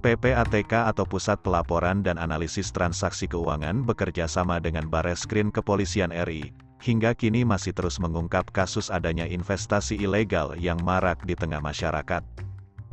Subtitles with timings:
[0.00, 7.12] PPATK atau Pusat Pelaporan dan Analisis Transaksi Keuangan bekerja sama dengan Bareskrim Kepolisian RI, hingga
[7.12, 12.24] kini masih terus mengungkap kasus adanya investasi ilegal yang marak di tengah masyarakat.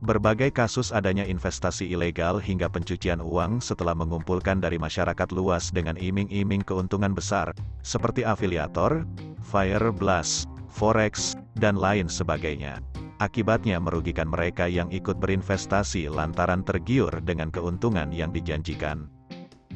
[0.04, 6.62] Berbagai kasus adanya investasi ilegal hingga pencucian uang setelah mengumpulkan dari masyarakat luas dengan iming-iming
[6.62, 7.55] keuntungan besar,
[7.88, 9.08] seperti afiliator,
[9.41, 12.84] fire blast, forex, dan lain sebagainya
[13.18, 19.09] akibatnya merugikan mereka yang ikut berinvestasi lantaran tergiur dengan keuntungan yang dijanjikan.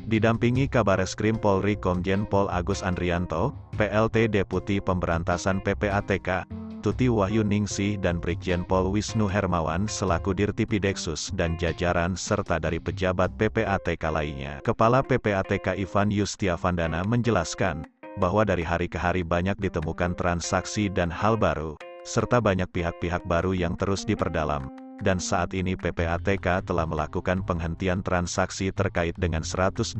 [0.10, 6.50] Didampingi Kabareskrim Polri Komjen Pol Agus Andrianto, PLT Deputi Pemberantasan PPATK,
[6.82, 13.30] Tuti Wahyu Ningsih dan Brigjen Pol Wisnu Hermawan selaku Dirtipideksus dan jajaran serta dari pejabat
[13.38, 14.58] PPATK lainnya.
[14.66, 17.86] Kepala PPATK Ivan Yustiavandana menjelaskan,
[18.18, 23.54] bahwa dari hari ke hari banyak ditemukan transaksi dan hal baru, serta banyak pihak-pihak baru
[23.54, 24.70] yang terus diperdalam,
[25.02, 29.98] dan saat ini PPATK telah melakukan penghentian transaksi terkait dengan 121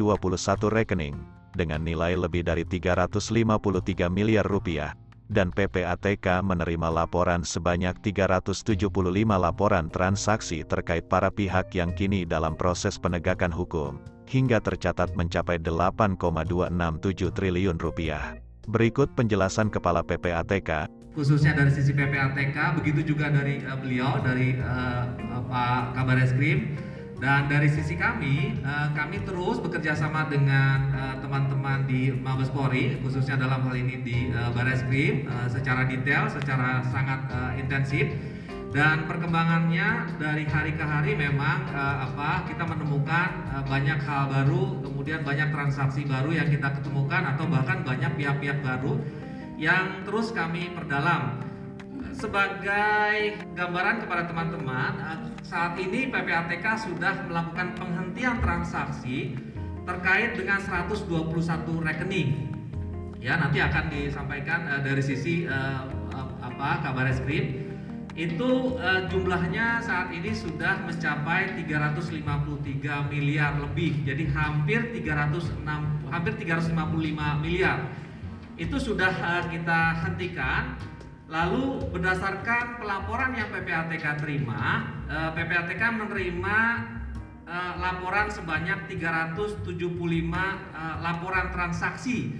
[0.70, 1.18] rekening,
[1.58, 4.94] dengan nilai lebih dari 353 miliar rupiah,
[5.32, 8.92] dan PPATK menerima laporan sebanyak 375
[9.40, 13.98] laporan transaksi terkait para pihak yang kini dalam proses penegakan hukum,
[14.28, 18.38] hingga tercatat mencapai 8,267 triliun rupiah.
[18.70, 25.06] Berikut penjelasan Kepala PPATK, khususnya dari sisi PPATK, begitu juga dari uh, beliau, dari uh,
[25.52, 26.80] Pak Kabar Eskrim,
[27.20, 30.90] dan dari sisi kami, uh, kami terus bekerja sama dengan
[31.22, 36.32] teman-teman uh, di Mabes Polri, khususnya dalam hal ini di uh, Bareskrim, uh, secara detail,
[36.32, 38.08] secara sangat uh, intensif.
[38.72, 44.80] Dan perkembangannya dari hari ke hari memang uh, apa kita menemukan uh, banyak hal baru
[44.80, 48.96] kemudian banyak transaksi baru yang kita ketemukan atau bahkan banyak pihak-pihak baru
[49.62, 51.38] yang terus kami perdalam.
[52.18, 59.38] Sebagai gambaran kepada teman-teman uh, saat ini PPATK sudah melakukan penghentian transaksi
[59.86, 61.06] terkait dengan 121
[61.78, 62.50] rekening.
[63.22, 65.86] Ya nanti akan disampaikan uh, dari sisi uh,
[66.42, 67.70] apa kabar eskrim
[68.18, 73.94] itu uh, jumlahnya saat ini sudah mencapai 353 miliar lebih.
[74.10, 75.62] Jadi hampir 306
[76.10, 78.02] hampir 355 miliar
[78.60, 80.76] itu sudah uh, kita hentikan
[81.32, 86.58] lalu berdasarkan pelaporan yang PPATK terima uh, PPATK menerima
[87.48, 92.36] uh, laporan sebanyak 375 uh, laporan transaksi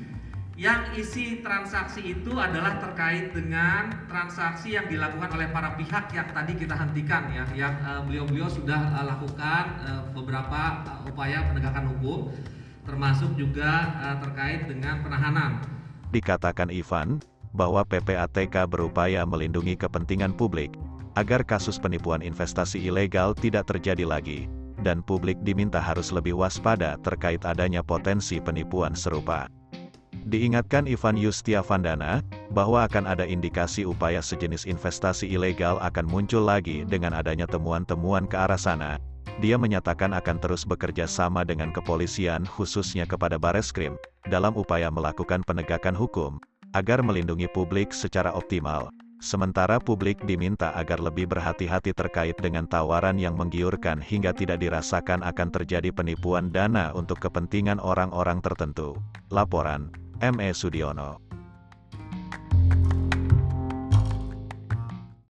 [0.60, 6.54] yang isi transaksi itu adalah terkait dengan transaksi yang dilakukan oleh para pihak yang tadi
[6.54, 7.74] kita hentikan ya yang
[8.06, 9.82] beliau-beliau sudah lakukan
[10.14, 12.30] beberapa upaya penegakan hukum
[12.86, 13.90] termasuk juga
[14.22, 15.81] terkait dengan penahanan.
[16.12, 17.24] Dikatakan Ivan
[17.56, 20.76] bahwa PPATK berupaya melindungi kepentingan publik
[21.16, 24.48] agar kasus penipuan investasi ilegal tidak terjadi lagi
[24.84, 29.48] dan publik diminta harus lebih waspada terkait adanya potensi penipuan serupa.
[30.22, 32.22] Diingatkan Ivan Yustiavandana,
[32.54, 38.38] bahwa akan ada indikasi upaya sejenis investasi ilegal akan muncul lagi dengan adanya temuan-temuan ke
[38.38, 39.02] arah sana.
[39.42, 43.98] Dia menyatakan akan terus bekerja sama dengan kepolisian khususnya kepada Bareskrim,
[44.30, 46.38] dalam upaya melakukan penegakan hukum,
[46.78, 48.94] agar melindungi publik secara optimal.
[49.22, 55.50] Sementara publik diminta agar lebih berhati-hati terkait dengan tawaran yang menggiurkan hingga tidak dirasakan akan
[55.54, 58.98] terjadi penipuan dana untuk kepentingan orang-orang tertentu.
[59.30, 59.94] Laporan,
[60.26, 60.50] M.E.
[60.58, 61.31] Sudiono